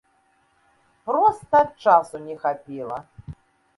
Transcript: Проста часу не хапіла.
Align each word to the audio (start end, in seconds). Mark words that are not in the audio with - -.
Проста 1.11 1.59
часу 1.85 2.15
не 2.27 2.35
хапіла. 2.47 2.99